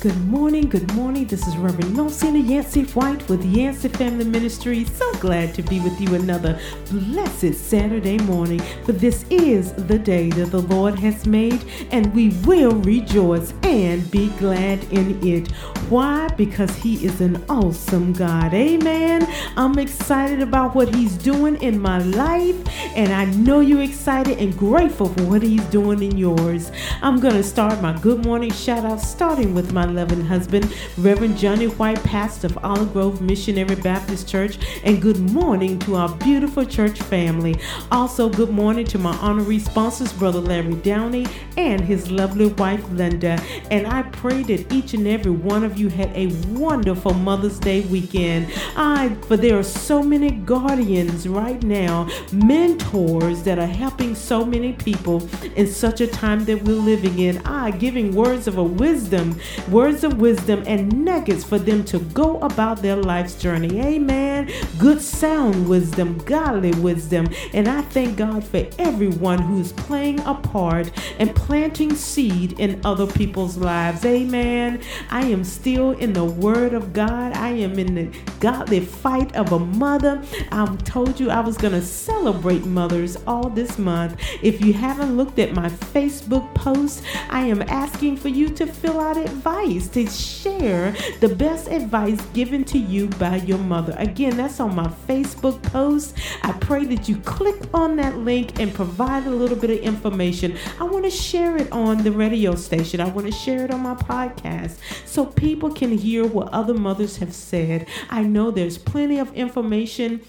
Good 0.00 0.26
morning, 0.28 0.70
good 0.70 0.90
morning. 0.94 1.26
This 1.26 1.46
is 1.46 1.58
Reverend 1.58 1.94
Melcina 1.94 2.48
Yancey 2.48 2.84
White 2.84 3.28
with 3.28 3.44
Yancey 3.44 3.88
Family 3.88 4.24
Ministry. 4.24 4.86
So 4.86 5.12
glad 5.16 5.52
to 5.56 5.62
be 5.62 5.78
with 5.80 6.00
you 6.00 6.14
another 6.14 6.58
blessed 6.90 7.52
Saturday 7.52 8.16
morning. 8.16 8.60
For 8.86 8.92
this 8.92 9.26
is 9.28 9.74
the 9.74 9.98
day 9.98 10.30
that 10.30 10.52
the 10.52 10.62
Lord 10.62 10.98
has 11.00 11.26
made, 11.26 11.62
and 11.90 12.14
we 12.14 12.30
will 12.46 12.76
rejoice 12.76 13.52
and 13.62 14.10
be 14.10 14.30
glad 14.38 14.82
in 14.84 15.22
it. 15.22 15.52
Why? 15.90 16.28
Because 16.28 16.74
He 16.76 17.04
is 17.04 17.20
an 17.20 17.44
awesome 17.50 18.14
God. 18.14 18.54
Amen. 18.54 19.28
I'm 19.58 19.78
excited 19.78 20.40
about 20.40 20.74
what 20.74 20.94
He's 20.94 21.14
doing 21.18 21.56
in 21.56 21.78
my 21.78 21.98
life, 21.98 22.56
and 22.96 23.12
I 23.12 23.26
know 23.26 23.60
you're 23.60 23.82
excited 23.82 24.38
and 24.38 24.56
grateful 24.56 25.10
for 25.10 25.24
what 25.24 25.42
He's 25.42 25.64
doing 25.64 26.02
in 26.02 26.16
yours. 26.16 26.72
I'm 27.02 27.20
going 27.20 27.34
to 27.34 27.42
start 27.42 27.82
my 27.82 27.98
good 27.98 28.24
morning 28.24 28.50
shout 28.50 28.86
out 28.86 29.00
starting 29.00 29.52
with 29.52 29.72
my 29.72 29.89
loving 29.90 30.24
husband, 30.24 30.74
Reverend 30.96 31.36
Johnny 31.36 31.66
White, 31.66 32.02
pastor 32.04 32.46
of 32.46 32.58
Olive 32.64 32.92
Grove 32.92 33.20
Missionary 33.20 33.74
Baptist 33.74 34.28
Church, 34.28 34.58
and 34.84 35.02
good 35.02 35.18
morning 35.18 35.78
to 35.80 35.96
our 35.96 36.14
beautiful 36.16 36.64
church 36.64 37.00
family. 37.02 37.56
Also, 37.90 38.28
good 38.28 38.50
morning 38.50 38.86
to 38.86 38.98
my 38.98 39.16
honorary 39.18 39.58
sponsors, 39.58 40.12
Brother 40.12 40.40
Larry 40.40 40.74
Downey 40.76 41.26
and 41.56 41.80
his 41.80 42.10
lovely 42.10 42.46
wife, 42.46 42.88
Linda. 42.90 43.40
And 43.70 43.86
I 43.86 44.02
pray 44.02 44.42
that 44.44 44.72
each 44.72 44.94
and 44.94 45.06
every 45.06 45.32
one 45.32 45.64
of 45.64 45.78
you 45.78 45.88
had 45.88 46.10
a 46.16 46.28
wonderful 46.50 47.14
Mother's 47.14 47.58
Day 47.58 47.80
weekend. 47.82 48.52
I, 48.76 49.14
for 49.26 49.36
there 49.36 49.58
are 49.58 49.64
so 49.64 50.02
many 50.02 50.30
guardians 50.30 51.28
right 51.28 51.62
now, 51.62 52.08
mentors 52.32 53.42
that 53.42 53.58
are 53.58 53.66
helping 53.66 54.14
so 54.14 54.44
many 54.44 54.72
people 54.72 55.28
in 55.56 55.66
such 55.66 56.00
a 56.00 56.06
time 56.06 56.44
that 56.44 56.62
we're 56.62 56.80
living 56.80 57.18
in. 57.18 57.38
I 57.46 57.70
giving 57.70 58.14
words 58.14 58.46
of 58.46 58.58
a 58.58 58.62
wisdom, 58.62 59.38
words 59.80 60.04
of 60.04 60.20
wisdom 60.20 60.62
and 60.66 60.92
nuggets 61.06 61.42
for 61.42 61.58
them 61.58 61.82
to 61.82 61.98
go 62.12 62.38
about 62.40 62.82
their 62.82 62.96
life's 62.96 63.34
journey. 63.40 63.80
Amen. 63.80 64.50
Good 64.78 65.00
sound 65.00 65.66
wisdom, 65.70 66.18
godly 66.18 66.72
wisdom. 66.72 67.26
And 67.54 67.66
I 67.66 67.80
thank 67.80 68.18
God 68.18 68.44
for 68.44 68.66
everyone 68.78 69.38
who's 69.38 69.72
playing 69.72 70.20
a 70.20 70.34
part 70.34 70.90
and 71.18 71.34
planting 71.34 71.94
seed 71.94 72.60
in 72.60 72.78
other 72.84 73.06
people's 73.06 73.56
lives. 73.56 74.04
Amen. 74.04 74.82
I 75.10 75.22
am 75.22 75.44
still 75.44 75.92
in 75.92 76.12
the 76.12 76.26
Word 76.26 76.74
of 76.74 76.92
God. 76.92 77.32
I 77.32 77.48
am 77.48 77.78
in 77.78 77.94
the 77.94 78.18
godly 78.38 78.80
fight 78.80 79.34
of 79.34 79.52
a 79.52 79.58
mother. 79.58 80.22
I 80.52 80.66
told 80.84 81.18
you 81.18 81.30
I 81.30 81.40
was 81.40 81.56
going 81.56 81.72
to 81.72 81.82
celebrate 81.82 82.66
mothers 82.66 83.16
all 83.26 83.48
this 83.48 83.78
month. 83.78 84.20
If 84.42 84.60
you 84.60 84.74
haven't 84.74 85.16
looked 85.16 85.38
at 85.38 85.54
my 85.54 85.70
Facebook 85.70 86.54
post, 86.54 87.02
I 87.30 87.46
am 87.46 87.62
asking 87.62 88.18
for 88.18 88.28
you 88.28 88.50
to 88.50 88.66
fill 88.66 89.00
out 89.00 89.16
advice, 89.16 89.69
to 89.78 90.06
share 90.06 90.92
the 91.20 91.28
best 91.28 91.68
advice 91.68 92.20
given 92.32 92.64
to 92.64 92.78
you 92.78 93.06
by 93.08 93.36
your 93.36 93.58
mother. 93.58 93.94
Again, 93.98 94.36
that's 94.36 94.58
on 94.58 94.74
my 94.74 94.88
Facebook 95.06 95.62
post. 95.62 96.16
I 96.42 96.52
pray 96.52 96.84
that 96.86 97.08
you 97.08 97.16
click 97.18 97.56
on 97.72 97.96
that 97.96 98.18
link 98.18 98.58
and 98.58 98.74
provide 98.74 99.26
a 99.26 99.30
little 99.30 99.56
bit 99.56 99.70
of 99.70 99.78
information. 99.78 100.56
I 100.80 100.84
want 100.84 101.04
to 101.04 101.10
share 101.10 101.56
it 101.56 101.70
on 101.70 102.02
the 102.02 102.10
radio 102.10 102.54
station, 102.56 103.00
I 103.00 103.08
want 103.08 103.26
to 103.26 103.32
share 103.32 103.64
it 103.64 103.70
on 103.70 103.80
my 103.80 103.94
podcast 103.94 104.78
so 105.06 105.24
people 105.24 105.72
can 105.72 105.96
hear 105.96 106.26
what 106.26 106.48
other 106.48 106.74
mothers 106.74 107.18
have 107.18 107.32
said. 107.32 107.86
I 108.08 108.22
know 108.22 108.50
there's 108.50 108.78
plenty 108.78 109.18
of 109.18 109.32
information 109.34 110.20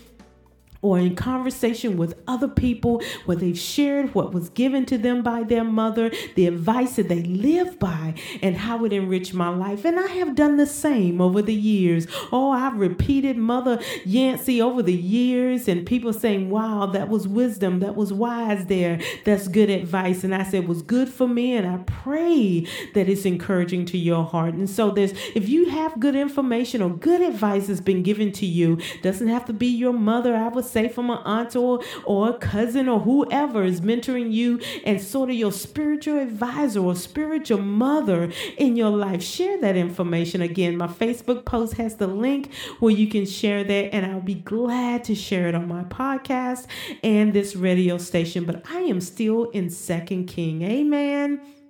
or 0.81 0.99
in 0.99 1.15
conversation 1.15 1.97
with 1.97 2.19
other 2.27 2.47
people 2.47 3.01
where 3.25 3.37
they've 3.37 3.57
shared 3.57 4.13
what 4.15 4.33
was 4.33 4.49
given 4.49 4.85
to 4.85 4.97
them 4.97 5.21
by 5.21 5.43
their 5.43 5.63
mother, 5.63 6.11
the 6.35 6.47
advice 6.47 6.95
that 6.95 7.07
they 7.07 7.21
live 7.21 7.77
by, 7.79 8.13
and 8.41 8.57
how 8.57 8.83
it 8.85 8.93
enriched 8.93 9.33
my 9.33 9.49
life. 9.49 9.85
And 9.85 9.99
I 9.99 10.07
have 10.07 10.35
done 10.35 10.57
the 10.57 10.65
same 10.65 11.21
over 11.21 11.41
the 11.41 11.53
years. 11.53 12.07
Oh, 12.31 12.51
I've 12.51 12.77
repeated 12.77 13.37
Mother 13.37 13.79
Yancey 14.05 14.61
over 14.61 14.81
the 14.81 14.93
years, 14.93 15.67
and 15.67 15.85
people 15.85 16.13
saying, 16.13 16.49
Wow, 16.49 16.87
that 16.87 17.09
was 17.09 17.27
wisdom, 17.27 17.79
that 17.79 17.95
was 17.95 18.11
wise 18.11 18.65
there, 18.65 18.99
that's 19.25 19.47
good 19.47 19.69
advice. 19.69 20.23
And 20.23 20.33
I 20.33 20.43
said, 20.43 20.63
It 20.63 20.67
was 20.67 20.81
good 20.81 21.09
for 21.09 21.27
me, 21.27 21.55
and 21.55 21.67
I 21.67 21.77
pray 21.85 22.67
that 22.93 23.07
it's 23.07 23.25
encouraging 23.25 23.85
to 23.87 23.97
your 23.97 24.23
heart. 24.23 24.55
And 24.55 24.69
so 24.69 24.91
there's 24.91 25.11
if 25.35 25.47
you 25.47 25.69
have 25.69 25.99
good 25.99 26.15
information 26.15 26.81
or 26.81 26.89
good 26.89 27.21
advice 27.21 27.67
that's 27.67 27.81
been 27.81 28.03
given 28.03 28.31
to 28.33 28.45
you, 28.45 28.79
doesn't 29.01 29.27
have 29.27 29.45
to 29.45 29.53
be 29.53 29.67
your 29.67 29.93
mother. 29.93 30.35
I 30.35 30.47
was 30.47 30.70
say 30.71 30.87
from 30.87 31.09
an 31.09 31.19
aunt 31.25 31.55
or, 31.55 31.81
or 32.05 32.29
a 32.29 32.33
cousin 32.33 32.87
or 32.87 32.99
whoever 32.99 33.63
is 33.63 33.81
mentoring 33.81 34.31
you 34.31 34.59
and 34.85 35.01
sort 35.01 35.29
of 35.29 35.35
your 35.35 35.51
spiritual 35.51 36.19
advisor 36.19 36.79
or 36.79 36.95
spiritual 36.95 37.59
mother 37.59 38.31
in 38.57 38.75
your 38.75 38.89
life, 38.89 39.21
share 39.21 39.59
that 39.61 39.75
information. 39.75 40.41
Again, 40.41 40.77
my 40.77 40.87
Facebook 40.87 41.45
post 41.45 41.73
has 41.75 41.95
the 41.95 42.07
link 42.07 42.53
where 42.79 42.93
you 42.93 43.07
can 43.07 43.25
share 43.25 43.63
that, 43.63 43.93
and 43.93 44.05
I'll 44.05 44.21
be 44.21 44.35
glad 44.35 45.03
to 45.05 45.15
share 45.15 45.47
it 45.47 45.55
on 45.55 45.67
my 45.67 45.83
podcast 45.83 46.67
and 47.03 47.33
this 47.33 47.55
radio 47.55 47.97
station. 47.97 48.45
But 48.45 48.63
I 48.69 48.81
am 48.81 49.01
still 49.01 49.49
in 49.51 49.69
Second 49.69 50.25
King. 50.25 50.61
Amen. 50.63 51.60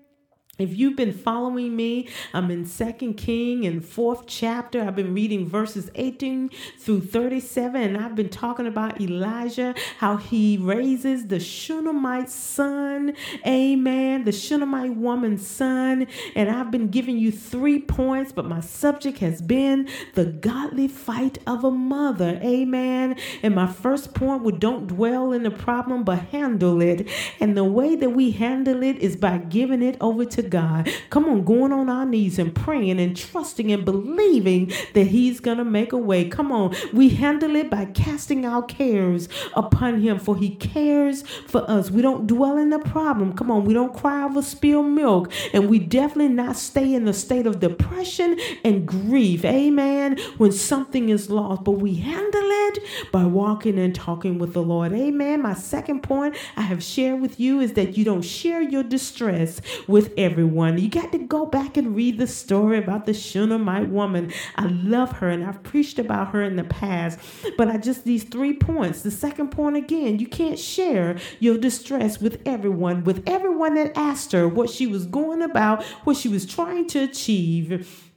If 0.62 0.78
you've 0.78 0.96
been 0.96 1.12
following 1.12 1.76
me, 1.76 2.08
I'm 2.36 2.52
in 2.52 2.68
Second 2.68 3.16
King 3.16 3.66
and 3.66 3.84
fourth 3.84 4.28
chapter. 4.28 4.84
I've 4.84 4.96
been 4.96 5.16
reading 5.16 5.48
verses 5.48 5.90
18 5.96 6.52
through 6.78 7.02
37, 7.02 7.82
and 7.82 7.98
I've 7.98 8.16
been 8.16 8.30
talking 8.30 8.68
about 8.68 9.02
Elijah, 9.02 9.74
how 9.98 10.18
he 10.18 10.58
raises 10.58 11.28
the 11.28 11.40
Shunammite 11.40 12.30
son, 12.30 13.14
amen, 13.46 14.24
the 14.24 14.32
Shunammite 14.32 14.96
woman's 14.96 15.48
son. 15.48 16.06
And 16.36 16.50
I've 16.50 16.70
been 16.70 16.90
giving 16.90 17.18
you 17.18 17.32
three 17.32 17.80
points, 17.80 18.32
but 18.32 18.46
my 18.46 18.60
subject 18.60 19.18
has 19.18 19.42
been 19.42 19.90
the 20.14 20.26
godly 20.26 20.88
fight 20.88 21.40
of 21.48 21.64
a 21.64 21.72
mother, 21.72 22.40
amen. 22.44 23.16
And 23.42 23.56
my 23.56 23.68
first 23.68 24.14
point 24.14 24.44
would 24.44 24.60
don't 24.60 24.86
dwell 24.86 25.32
in 25.32 25.42
the 25.42 25.50
problem, 25.50 26.04
but 26.04 26.20
handle 26.26 26.84
it. 26.84 27.10
And 27.40 27.58
the 27.58 27.64
way 27.64 27.96
that 27.96 28.12
we 28.12 28.30
handle 28.30 28.84
it 28.84 28.98
is 29.00 29.16
by 29.16 29.40
giving 29.40 29.82
it 29.82 29.98
over 30.00 30.24
to 30.26 30.51
God. 30.52 30.90
Come 31.10 31.26
on, 31.26 31.44
going 31.44 31.72
on 31.72 31.90
our 31.90 32.06
knees 32.06 32.38
and 32.38 32.54
praying 32.54 33.00
and 33.00 33.18
trusting 33.18 33.72
and 33.72 33.84
believing 33.84 34.72
that 34.94 35.08
He's 35.08 35.40
going 35.40 35.58
to 35.58 35.64
make 35.64 35.94
a 35.94 35.98
way. 35.98 36.30
Come 36.30 36.52
on, 36.52 36.76
we 36.94 37.10
handle 37.10 37.56
it 37.56 37.70
by 37.70 37.86
casting 37.86 38.46
our 38.46 38.62
cares 38.62 39.28
upon 39.56 40.02
Him, 40.02 40.20
for 40.20 40.36
He 40.36 40.56
cares 40.56 41.24
for 41.48 41.70
us. 41.70 41.90
We 41.90 42.02
don't 42.02 42.28
dwell 42.28 42.58
in 42.58 42.70
the 42.70 42.80
problem. 42.80 43.34
Come 43.34 43.50
on, 43.50 43.66
we 43.66 43.74
don't 43.74 43.96
cry 43.96 44.24
over 44.24 44.42
spilled 44.42 44.88
milk, 44.88 45.32
and 45.54 45.70
we 45.70 45.80
definitely 45.80 46.34
not 46.34 46.56
stay 46.58 46.94
in 46.94 47.06
the 47.06 47.14
state 47.14 47.48
of 47.48 47.60
depression 47.60 48.38
and 48.64 48.86
grief. 48.86 49.46
Amen. 49.46 50.18
When 50.38 50.52
something 50.52 51.10
is 51.10 51.30
lost, 51.30 51.64
but 51.64 51.72
we 51.72 51.96
handle 51.96 52.42
it 52.44 52.80
by 53.12 53.24
walking 53.24 53.80
and 53.80 53.96
talking 53.96 54.38
with 54.38 54.54
the 54.54 54.62
Lord. 54.62 54.92
Amen. 54.92 55.42
My 55.42 55.54
second 55.54 56.04
point 56.04 56.36
I 56.58 56.62
have 56.62 56.84
shared 56.84 57.22
with 57.22 57.40
you 57.40 57.62
is 57.62 57.74
that 57.74 57.98
you 57.98 58.04
don't 58.04 58.22
share 58.22 58.62
your 58.62 58.84
distress 58.84 59.62
with 59.88 60.14
everyone 60.18 60.31
everyone. 60.32 60.78
You 60.78 60.88
got 60.88 61.12
to 61.12 61.18
go 61.18 61.46
back 61.46 61.76
and 61.76 61.94
read 61.94 62.18
the 62.18 62.26
story 62.26 62.78
about 62.78 63.06
the 63.06 63.14
Shunammite 63.14 63.90
woman. 63.90 64.32
I 64.56 64.68
love 64.68 65.12
her 65.18 65.28
and 65.28 65.44
I've 65.44 65.62
preached 65.62 66.00
about 66.00 66.30
her 66.30 66.42
in 66.42 66.56
the 66.56 66.64
past. 66.64 67.20
But 67.58 67.68
I 67.68 67.76
just, 67.76 68.06
these 68.06 68.24
three 68.24 68.54
points. 68.54 69.02
The 69.02 69.12
second 69.12 69.50
point 69.52 69.76
again, 69.76 70.20
you 70.20 70.28
can't 70.28 70.58
share 70.58 71.18
your 71.40 71.58
distress 71.58 72.22
with 72.22 72.42
everyone, 72.46 73.04
with 73.04 73.24
everyone 73.28 73.76
that 73.76 73.98
asked 73.98 74.32
her 74.32 74.48
what 74.48 74.70
she 74.70 74.88
was 74.88 75.06
going 75.06 75.42
about, 75.42 75.84
what 76.06 76.16
she 76.16 76.30
was 76.30 76.46
trying 76.46 76.88
to 76.88 77.00
achieve. 77.00 78.10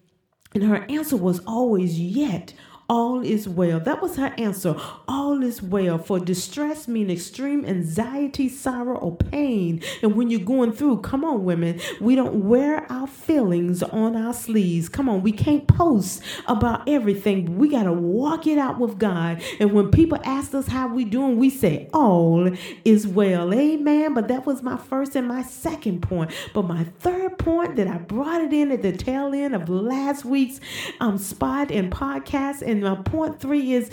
And 0.54 0.62
her 0.62 0.86
answer 0.88 1.16
was 1.16 1.40
always, 1.40 1.98
yet 1.98 2.54
all 2.88 3.22
is 3.24 3.48
well. 3.48 3.80
That 3.80 4.02
was 4.02 4.16
her 4.16 4.34
answer. 4.36 4.76
All 5.08 5.42
is 5.42 5.62
well. 5.62 5.96
For 5.96 6.20
distress 6.20 6.86
mean 6.86 7.10
extreme 7.10 7.64
anxiety, 7.64 8.48
sorrow, 8.48 8.98
or 8.98 9.16
pain. 9.16 9.82
And 10.02 10.14
when 10.14 10.28
you're 10.28 10.40
going 10.40 10.72
through, 10.72 10.98
come 10.98 11.24
on, 11.24 11.44
women, 11.44 11.80
we 12.00 12.14
don't 12.14 12.46
wear 12.46 12.90
our 12.92 13.06
feelings 13.06 13.82
on 13.82 14.16
our 14.16 14.34
sleeves. 14.34 14.88
Come 14.88 15.08
on, 15.08 15.22
we 15.22 15.32
can't 15.32 15.66
post 15.66 16.22
about 16.46 16.86
everything. 16.86 17.56
We 17.58 17.68
got 17.68 17.84
to 17.84 17.92
walk 17.92 18.46
it 18.46 18.58
out 18.58 18.78
with 18.78 18.98
God. 18.98 19.42
And 19.58 19.72
when 19.72 19.90
people 19.90 20.18
ask 20.24 20.54
us 20.54 20.66
how 20.66 20.88
we 20.88 21.04
doing, 21.04 21.38
we 21.38 21.48
say 21.48 21.88
all 21.94 22.50
is 22.84 23.06
well. 23.06 23.54
Amen. 23.54 24.12
But 24.12 24.28
that 24.28 24.44
was 24.44 24.62
my 24.62 24.76
first 24.76 25.16
and 25.16 25.26
my 25.26 25.42
second 25.42 26.02
point. 26.02 26.32
But 26.52 26.62
my 26.62 26.84
third 27.00 27.38
point 27.38 27.76
that 27.76 27.88
I 27.88 27.96
brought 27.98 28.42
it 28.42 28.52
in 28.52 28.70
at 28.70 28.82
the 28.82 28.92
tail 28.92 29.32
end 29.34 29.54
of 29.54 29.68
last 29.70 30.24
week's 30.24 30.60
um, 31.00 31.16
spot 31.16 31.70
and 31.70 31.90
podcast 31.90 32.62
and 32.62 32.73
and 32.74 32.82
my 32.82 33.02
point 33.02 33.40
three 33.40 33.72
is 33.72 33.90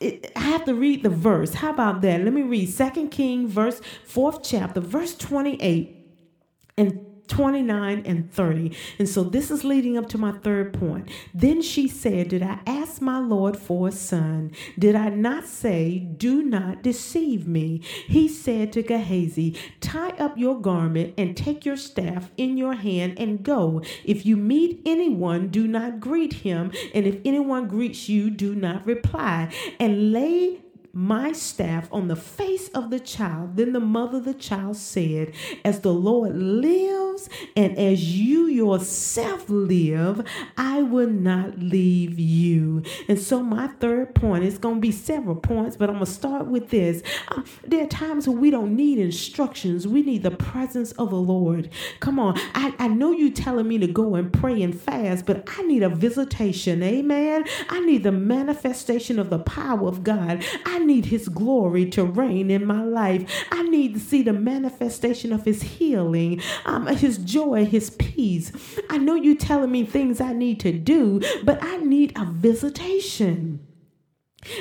it, 0.00 0.30
I 0.36 0.40
have 0.40 0.64
to 0.66 0.74
read 0.74 1.02
the 1.02 1.10
verse. 1.10 1.54
How 1.54 1.70
about 1.70 2.02
that? 2.02 2.22
Let 2.22 2.32
me 2.32 2.42
read 2.42 2.68
Second 2.68 3.10
King, 3.10 3.48
verse 3.48 3.80
fourth 4.04 4.42
chapter, 4.42 4.80
verse 4.80 5.16
28 5.16 5.96
and 6.76 7.04
29 7.28 8.02
and 8.04 8.32
30. 8.32 8.76
And 8.98 9.08
so 9.08 9.22
this 9.22 9.50
is 9.50 9.64
leading 9.64 9.96
up 9.96 10.08
to 10.10 10.18
my 10.18 10.32
third 10.32 10.72
point. 10.72 11.08
Then 11.32 11.62
she 11.62 11.88
said, 11.88 12.28
Did 12.28 12.42
I 12.42 12.58
ask 12.66 13.00
my 13.00 13.18
Lord 13.18 13.56
for 13.56 13.88
a 13.88 13.92
son? 13.92 14.52
Did 14.78 14.94
I 14.94 15.10
not 15.10 15.46
say, 15.46 15.98
Do 15.98 16.42
not 16.42 16.82
deceive 16.82 17.46
me? 17.46 17.82
He 18.06 18.28
said 18.28 18.72
to 18.72 18.82
Gehazi, 18.82 19.56
Tie 19.80 20.10
up 20.18 20.36
your 20.36 20.60
garment 20.60 21.14
and 21.16 21.36
take 21.36 21.64
your 21.64 21.76
staff 21.76 22.30
in 22.36 22.56
your 22.56 22.74
hand 22.74 23.18
and 23.18 23.42
go. 23.42 23.82
If 24.04 24.26
you 24.26 24.36
meet 24.36 24.82
anyone, 24.84 25.48
do 25.48 25.66
not 25.66 26.00
greet 26.00 26.32
him. 26.32 26.72
And 26.94 27.06
if 27.06 27.18
anyone 27.24 27.68
greets 27.68 28.08
you, 28.08 28.30
do 28.30 28.54
not 28.54 28.86
reply. 28.86 29.52
And 29.78 30.12
lay 30.12 30.60
my 30.92 31.32
staff 31.32 31.88
on 31.92 32.08
the 32.08 32.16
face 32.16 32.68
of 32.70 32.90
the 32.90 32.98
child. 32.98 33.56
Then 33.56 33.72
the 33.72 33.80
mother 33.80 34.18
of 34.18 34.24
the 34.24 34.34
child 34.34 34.76
said, 34.76 35.32
As 35.64 35.80
the 35.80 35.92
Lord 35.92 36.34
lives 36.36 37.07
and 37.56 37.76
as 37.78 38.16
you 38.16 38.46
yourself 38.46 39.48
live, 39.48 40.26
I 40.56 40.82
will 40.82 41.10
not 41.10 41.58
leave 41.58 42.18
you. 42.18 42.82
And 43.08 43.18
so, 43.18 43.42
my 43.42 43.68
third 43.80 44.14
point 44.14 44.44
is 44.44 44.58
going 44.58 44.76
to 44.76 44.80
be 44.80 44.92
several 44.92 45.36
points, 45.36 45.76
but 45.76 45.90
I'm 45.90 45.96
going 45.96 46.06
to 46.06 46.10
start 46.10 46.46
with 46.46 46.70
this. 46.70 47.02
Um, 47.28 47.44
there 47.66 47.84
are 47.84 47.88
times 47.88 48.26
when 48.26 48.40
we 48.40 48.50
don't 48.50 48.74
need 48.74 48.98
instructions, 48.98 49.86
we 49.86 50.02
need 50.02 50.22
the 50.22 50.30
presence 50.30 50.92
of 50.92 51.10
the 51.10 51.16
Lord. 51.16 51.68
Come 52.00 52.18
on, 52.18 52.38
I, 52.54 52.74
I 52.78 52.88
know 52.88 53.12
you 53.12 53.30
telling 53.30 53.68
me 53.68 53.78
to 53.78 53.86
go 53.86 54.14
and 54.14 54.32
pray 54.32 54.62
and 54.62 54.78
fast, 54.78 55.26
but 55.26 55.44
I 55.58 55.62
need 55.62 55.82
a 55.82 55.90
visitation. 55.90 56.82
Amen. 56.82 57.44
I 57.68 57.80
need 57.80 58.02
the 58.04 58.12
manifestation 58.12 59.18
of 59.18 59.28
the 59.28 59.38
power 59.38 59.86
of 59.86 60.02
God. 60.02 60.42
I 60.64 60.78
I 60.78 60.84
need 60.84 61.06
His 61.06 61.28
glory 61.28 61.86
to 61.90 62.04
reign 62.04 62.52
in 62.52 62.64
my 62.64 62.84
life. 62.84 63.28
I 63.50 63.64
need 63.64 63.94
to 63.94 64.00
see 64.00 64.22
the 64.22 64.32
manifestation 64.32 65.32
of 65.32 65.44
His 65.44 65.60
healing, 65.60 66.40
um, 66.66 66.86
His 66.86 67.07
joy, 67.16 67.64
His 67.64 67.88
peace. 67.90 68.52
I 68.90 68.98
know 68.98 69.14
you're 69.14 69.36
telling 69.36 69.70
me 69.70 69.84
things 69.84 70.20
I 70.20 70.34
need 70.34 70.60
to 70.60 70.72
do, 70.72 71.22
but 71.44 71.58
I 71.62 71.78
need 71.78 72.12
a 72.18 72.26
visitation. 72.26 73.67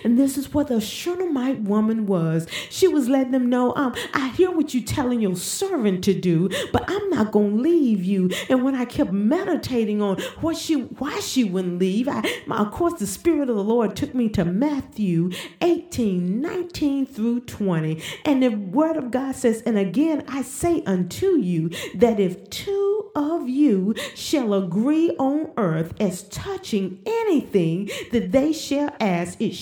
And 0.04 0.18
this 0.18 0.38
is 0.38 0.54
what 0.54 0.68
the 0.68 0.82
Shunammite 0.82 1.62
woman 1.62 2.08
was. 2.08 2.48
She 2.70 2.88
was 2.88 3.08
letting 3.08 3.32
them 3.32 3.50
know, 3.50 3.74
um, 3.76 3.94
I 4.14 4.30
hear 4.30 4.52
what 4.52 4.74
you're 4.74 4.84
telling 4.84 5.22
your 5.22 5.36
servant 5.36 6.04
to 6.06 6.14
do, 6.14 6.50
but 6.72 6.84
I'm 6.88 7.10
not 7.10 7.32
gonna 7.32 7.56
leave 7.56 8.04
you. 8.04 8.30
And 8.50 8.64
when 8.64 8.76
I 8.76 8.86
kept 8.86 9.12
meditating 9.12 10.02
on 10.02 10.20
what 10.42 10.58
she 10.58 10.76
why 10.76 11.20
she 11.20 11.44
wouldn't 11.44 11.80
leave, 11.80 12.08
I 12.08 12.24
of 12.50 12.72
course 12.72 12.94
the 13.00 13.08
Spirit 13.08 13.50
of 13.50 13.56
the 13.56 13.64
Lord 13.64 13.96
took 13.96 14.14
me 14.14 14.30
to 14.30 14.46
Matthew 14.46 15.32
18, 15.62 16.42
19 16.42 17.06
through 17.06 17.42
20. 17.42 18.02
And 18.26 18.44
the 18.44 18.50
word 18.50 18.98
of 18.98 19.12
God 19.12 19.36
says, 19.36 19.62
And 19.62 19.78
again 19.78 20.24
I 20.28 20.42
say 20.42 20.84
unto 20.86 21.38
you 21.38 21.70
that 21.96 22.20
if 22.20 22.50
two 22.50 23.12
of 23.16 23.50
you 23.50 23.96
shall 24.16 24.54
agree 24.54 25.12
on 25.18 25.52
earth 25.58 25.94
as 26.00 26.24
touching 26.24 27.00
anything 27.06 27.90
that 28.12 28.32
they 28.32 28.54
shall 28.54 28.96
ask, 29.00 29.42
it 29.42 29.54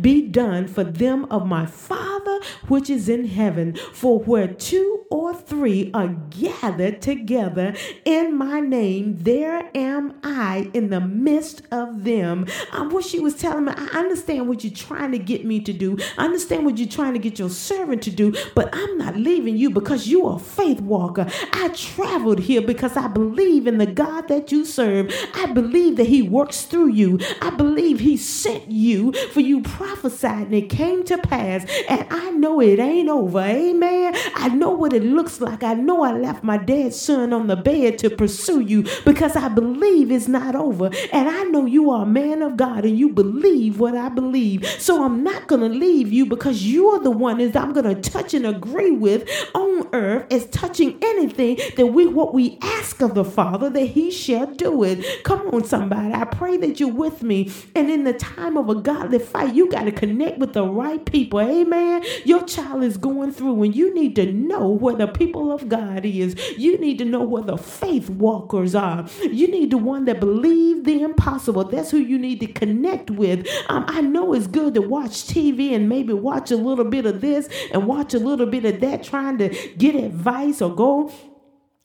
be 0.00 0.22
done 0.22 0.66
for 0.66 0.84
them 0.84 1.24
of 1.26 1.46
my 1.46 1.66
Father 1.66 2.40
which 2.68 2.90
is 2.90 3.08
in 3.08 3.26
heaven. 3.26 3.74
For 3.92 4.18
where 4.20 4.48
two 4.48 5.04
or 5.10 5.34
three 5.34 5.90
are 5.92 6.08
gathered 6.08 7.02
together 7.02 7.74
in 8.04 8.36
my 8.36 8.60
name, 8.60 9.16
there 9.20 9.70
am 9.74 10.18
I 10.22 10.70
in 10.72 10.90
the 10.90 11.00
midst 11.00 11.62
of 11.70 12.04
them. 12.04 12.46
Um, 12.72 12.90
what 12.90 13.04
she 13.04 13.20
was 13.20 13.34
telling 13.34 13.66
me, 13.66 13.72
I 13.76 13.98
understand 13.98 14.48
what 14.48 14.64
you're 14.64 14.72
trying 14.72 15.12
to 15.12 15.18
get 15.18 15.44
me 15.44 15.60
to 15.60 15.72
do. 15.72 15.98
I 16.16 16.24
understand 16.24 16.64
what 16.64 16.78
you're 16.78 16.88
trying 16.88 17.12
to 17.14 17.18
get 17.18 17.38
your 17.38 17.50
servant 17.50 18.02
to 18.02 18.10
do, 18.10 18.34
but 18.54 18.70
I'm 18.72 18.98
not 18.98 19.16
leaving 19.16 19.56
you 19.56 19.70
because 19.70 20.06
you 20.06 20.26
are 20.26 20.36
a 20.36 20.40
faith 20.40 20.80
walker. 20.80 21.26
I 21.52 21.68
traveled 21.68 22.40
here 22.40 22.62
because 22.62 22.96
I 22.96 23.08
believe 23.08 23.66
in 23.66 23.78
the 23.78 23.86
God 23.86 24.28
that 24.28 24.52
you 24.52 24.64
serve. 24.64 25.12
I 25.34 25.46
believe 25.46 25.96
that 25.96 26.06
He 26.06 26.22
works 26.22 26.62
through 26.62 26.88
you. 26.90 27.18
I 27.40 27.50
believe 27.50 28.00
He 28.00 28.16
sent 28.16 28.70
you 28.70 28.89
you, 28.90 29.12
for 29.32 29.40
you 29.40 29.62
prophesied 29.62 30.46
and 30.46 30.54
it 30.54 30.68
came 30.68 31.04
to 31.04 31.18
pass. 31.18 31.64
And 31.88 32.06
I 32.10 32.30
know 32.30 32.60
it 32.60 32.78
ain't 32.78 33.08
over. 33.08 33.40
Amen. 33.40 34.14
I 34.34 34.48
know 34.48 34.70
what 34.70 34.92
it 34.92 35.04
looks 35.04 35.40
like. 35.40 35.62
I 35.62 35.74
know 35.74 36.02
I 36.02 36.12
left 36.12 36.42
my 36.42 36.56
dead 36.56 36.92
son 36.94 37.32
on 37.32 37.46
the 37.46 37.56
bed 37.56 37.98
to 37.98 38.10
pursue 38.10 38.60
you 38.60 38.84
because 39.04 39.36
I 39.36 39.48
believe 39.48 40.10
it's 40.10 40.28
not 40.28 40.54
over. 40.54 40.90
And 41.12 41.28
I 41.28 41.44
know 41.44 41.66
you 41.66 41.90
are 41.90 42.02
a 42.02 42.06
man 42.06 42.42
of 42.42 42.56
God 42.56 42.84
and 42.84 42.98
you 42.98 43.08
believe 43.08 43.78
what 43.78 43.94
I 43.94 44.08
believe. 44.08 44.66
So 44.78 45.04
I'm 45.04 45.22
not 45.22 45.46
going 45.46 45.60
to 45.62 45.68
leave 45.68 46.12
you 46.12 46.26
because 46.26 46.62
you 46.64 46.88
are 46.88 47.00
the 47.00 47.10
one 47.10 47.38
that 47.38 47.56
I'm 47.56 47.72
going 47.72 47.94
to 47.94 48.10
touch 48.10 48.34
and 48.34 48.46
agree 48.46 48.90
with 48.90 49.28
on 49.54 49.88
earth 49.92 50.32
as 50.32 50.46
touching 50.46 50.98
anything 51.02 51.58
that 51.76 51.86
we 51.86 52.06
what 52.06 52.34
we 52.34 52.58
ask 52.62 53.00
of 53.00 53.14
the 53.14 53.24
Father 53.24 53.70
that 53.70 53.86
he 53.86 54.10
shall 54.10 54.46
do 54.46 54.82
it. 54.84 55.24
Come 55.24 55.48
on, 55.48 55.64
somebody. 55.64 56.12
I 56.12 56.24
pray 56.24 56.56
that 56.58 56.80
you're 56.80 56.92
with 56.92 57.22
me. 57.22 57.52
And 57.74 57.90
in 57.90 58.04
the 58.04 58.12
time 58.12 58.56
of 58.56 58.68
a 58.68 58.74
godly 58.82 59.18
fight, 59.18 59.54
you 59.54 59.68
got 59.70 59.84
to 59.84 59.92
connect 59.92 60.38
with 60.38 60.52
the 60.52 60.64
right 60.64 61.04
people. 61.04 61.40
Amen. 61.40 62.02
Your 62.24 62.44
child 62.44 62.82
is 62.82 62.96
going 62.96 63.32
through, 63.32 63.62
and 63.62 63.74
you 63.74 63.94
need 63.94 64.16
to 64.16 64.32
know 64.32 64.68
where 64.68 64.94
the 64.94 65.06
people 65.06 65.52
of 65.52 65.68
God 65.68 66.04
is. 66.04 66.36
You 66.56 66.78
need 66.78 66.98
to 66.98 67.04
know 67.04 67.22
where 67.22 67.42
the 67.42 67.56
faith 67.56 68.10
walkers 68.10 68.74
are. 68.74 69.06
You 69.22 69.48
need 69.48 69.70
the 69.70 69.78
one 69.78 70.04
that 70.06 70.20
believe 70.20 70.84
the 70.84 71.02
impossible. 71.02 71.64
That's 71.64 71.90
who 71.90 71.98
you 71.98 72.18
need 72.18 72.40
to 72.40 72.46
connect 72.46 73.10
with. 73.10 73.46
Um, 73.68 73.84
I 73.88 74.00
know 74.00 74.32
it's 74.32 74.46
good 74.46 74.74
to 74.74 74.82
watch 74.82 75.10
TV 75.10 75.74
and 75.74 75.88
maybe 75.88 76.12
watch 76.12 76.50
a 76.50 76.56
little 76.56 76.84
bit 76.84 77.06
of 77.06 77.20
this 77.20 77.48
and 77.72 77.86
watch 77.86 78.14
a 78.14 78.18
little 78.18 78.46
bit 78.46 78.64
of 78.64 78.80
that, 78.80 79.02
trying 79.02 79.38
to 79.38 79.48
get 79.76 79.94
advice 79.94 80.60
or 80.62 80.74
go 80.74 81.12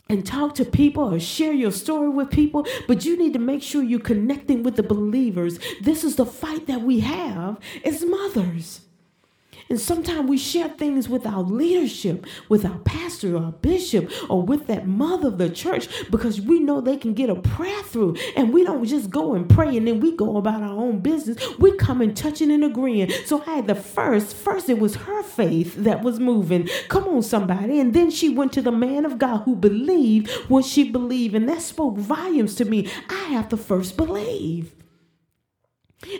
and 0.08 0.26
talk 0.26 0.56
to 0.56 0.66
people 0.66 1.14
or 1.14 1.20
share 1.20 1.54
your 1.54 1.72
story 1.72 2.10
with 2.10 2.30
people, 2.30 2.66
but 2.88 3.06
you 3.06 3.18
need 3.18 3.34
to 3.34 3.40
make 3.40 3.64
sure 3.64 3.82
you're 3.82 4.00
connecting 4.00 4.64
with 4.64 4.76
the 4.76 4.84
believers. 4.84 5.60
This 5.82 6.04
is 6.04 6.16
the 6.16 6.26
fight 6.26 6.68
that 6.68 6.82
we 6.82 7.00
have 7.00 7.60
as 7.84 8.06
mothers. 8.06 8.82
And 9.70 9.80
sometimes 9.80 10.30
we 10.30 10.38
share 10.38 10.70
things 10.70 11.10
with 11.10 11.26
our 11.26 11.42
leadership, 11.42 12.26
with 12.50 12.66
our 12.66 12.78
pastor 12.80 13.36
or 13.36 13.46
our 13.46 13.52
bishop, 13.52 14.12
or 14.30 14.44
with 14.44 14.68
that 14.68 14.88
mother 14.88 15.30
of 15.30 15.38
the 15.38 15.50
church 15.50 15.88
because 16.12 16.40
we 16.40 16.60
know 16.60 16.82
they 16.82 16.98
can 16.98 17.14
get 17.14 17.30
a 17.30 17.36
prayer 17.36 17.82
through. 17.84 18.16
And 18.36 18.54
we 18.54 18.64
don't 18.64 18.86
just 18.86 19.10
go 19.10 19.34
and 19.34 19.50
pray 19.50 19.76
and 19.76 19.88
then 19.88 20.00
we 20.00 20.16
go 20.16 20.38
about 20.38 20.62
our 20.62 20.78
own 20.78 21.00
business. 21.00 21.38
We 21.58 21.76
come 21.78 22.02
and 22.02 22.16
touching 22.16 22.52
and 22.52 22.64
agreeing. 22.64 23.10
So 23.26 23.42
I 23.48 23.56
had 23.56 23.68
the 23.68 23.76
first, 23.76 24.36
first 24.36 24.70
it 24.70 24.80
was 24.80 24.96
her 24.96 25.24
faith 25.24 25.76
that 25.76 26.04
was 26.04 26.20
moving. 26.20 26.70
Come 26.88 27.08
on, 27.08 27.24
somebody. 27.24 27.80
And 27.80 27.94
then 27.94 28.12
she 28.12 28.30
went 28.30 28.54
to 28.54 28.62
the 28.62 28.72
man 28.72 29.06
of 29.06 29.18
God 29.18 29.44
who 29.44 29.56
believed 29.56 30.30
what 30.48 30.66
she 30.66 30.92
believed. 30.92 31.34
And 31.34 31.50
that 31.50 31.62
spoke 31.62 31.98
volumes 31.98 32.56
to 32.56 32.66
me. 32.66 32.88
I 33.10 33.30
have 33.30 33.50
to 33.50 33.58
first 33.58 33.98
believe. 33.98 34.72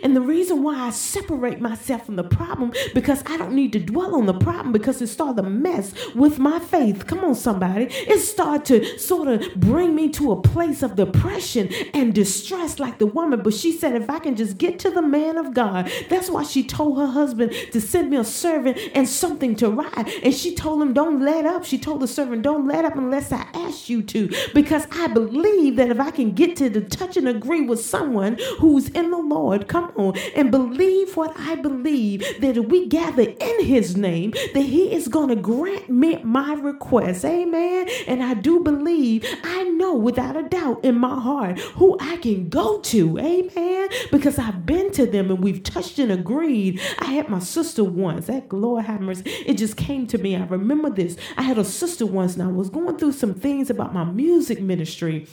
And 0.02 0.14
the 0.14 0.20
reason 0.20 0.62
why 0.62 0.76
I 0.78 0.90
separate 0.90 1.60
myself 1.60 2.06
from 2.06 2.16
the 2.16 2.24
problem 2.24 2.72
because 2.94 3.22
I 3.26 3.36
don't 3.36 3.54
need 3.54 3.72
to 3.72 3.80
dwell 3.80 4.14
on 4.14 4.26
the 4.26 4.34
problem 4.34 4.72
because 4.72 5.00
it 5.02 5.08
started 5.08 5.42
to 5.42 5.48
mess 5.48 5.94
with 6.14 6.38
my 6.38 6.58
faith. 6.58 7.06
Come 7.06 7.20
on, 7.20 7.34
somebody. 7.34 7.86
It 7.90 8.20
started 8.20 8.64
to 8.66 8.98
sort 8.98 9.28
of 9.28 9.54
bring 9.54 9.94
me 9.94 10.08
to 10.10 10.32
a 10.32 10.40
place 10.40 10.82
of 10.82 10.96
depression 10.96 11.72
and 11.94 12.14
distress 12.14 12.78
like 12.78 12.98
the 12.98 13.06
woman. 13.06 13.42
But 13.42 13.54
she 13.54 13.72
said, 13.72 13.94
if 13.94 14.10
I 14.10 14.18
can 14.18 14.36
just 14.36 14.58
get 14.58 14.78
to 14.80 14.90
the 14.90 15.02
man 15.02 15.36
of 15.36 15.54
God, 15.54 15.90
that's 16.08 16.30
why 16.30 16.42
she 16.42 16.64
told 16.64 16.98
her 16.98 17.06
husband 17.06 17.52
to 17.72 17.80
send 17.80 18.10
me 18.10 18.16
a 18.16 18.24
servant 18.24 18.78
and 18.94 19.08
something 19.08 19.56
to 19.56 19.70
ride. 19.70 20.10
And 20.22 20.34
she 20.34 20.54
told 20.54 20.82
him, 20.82 20.92
don't 20.92 21.20
let 21.20 21.44
up. 21.44 21.64
She 21.64 21.78
told 21.78 22.00
the 22.00 22.08
servant, 22.08 22.42
don't 22.42 22.66
let 22.66 22.84
up 22.84 22.96
unless 22.96 23.32
I 23.32 23.46
ask 23.54 23.88
you 23.88 24.02
to. 24.02 24.30
Because 24.54 24.86
I 24.90 25.08
believe 25.08 25.76
that 25.76 25.90
if 25.90 26.00
I 26.00 26.10
can 26.10 26.32
get 26.32 26.56
to 26.56 26.70
the 26.70 26.80
touch 26.80 27.16
and 27.16 27.28
agree 27.28 27.62
with 27.62 27.80
someone 27.84 28.38
who's 28.58 28.88
in 28.90 29.10
the 29.10 29.18
Lord, 29.18 29.68
come 29.76 29.92
on 29.96 30.16
and 30.34 30.50
believe 30.50 31.16
what 31.16 31.32
I 31.38 31.54
believe 31.56 32.20
that 32.40 32.56
if 32.56 32.66
we 32.66 32.86
gather 32.86 33.22
in 33.22 33.64
his 33.64 33.96
name, 33.96 34.32
that 34.54 34.62
he 34.62 34.92
is 34.92 35.08
going 35.08 35.28
to 35.28 35.36
grant 35.36 35.90
me 35.90 36.22
my 36.22 36.54
request. 36.54 37.24
Amen. 37.24 37.88
And 38.06 38.22
I 38.22 38.34
do 38.34 38.60
believe, 38.60 39.26
I 39.44 39.64
know 39.64 39.94
without 39.94 40.36
a 40.36 40.42
doubt 40.44 40.84
in 40.84 40.98
my 40.98 41.20
heart 41.20 41.58
who 41.58 41.96
I 42.00 42.16
can 42.18 42.48
go 42.48 42.80
to. 42.80 43.18
Amen. 43.18 43.88
Because 44.10 44.38
I've 44.38 44.64
been 44.64 44.90
to 44.92 45.06
them 45.06 45.30
and 45.30 45.42
we've 45.42 45.62
touched 45.62 45.98
and 45.98 46.10
agreed. 46.10 46.80
I 46.98 47.06
had 47.06 47.28
my 47.28 47.40
sister 47.40 47.84
once. 47.84 48.26
That 48.26 48.52
Lord 48.52 48.86
have 48.86 49.00
mercy. 49.00 49.24
It 49.26 49.58
just 49.58 49.76
came 49.76 50.06
to 50.08 50.18
me. 50.18 50.36
I 50.36 50.44
remember 50.44 50.90
this. 50.90 51.16
I 51.36 51.42
had 51.42 51.58
a 51.58 51.64
sister 51.64 52.06
once 52.06 52.34
and 52.34 52.42
I 52.42 52.46
was 52.46 52.70
going 52.70 52.96
through 52.96 53.12
some 53.12 53.34
things 53.34 53.68
about 53.68 53.92
my 53.92 54.04
music 54.04 54.60
ministry. 54.60 55.26